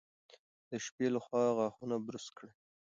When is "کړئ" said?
2.37-2.51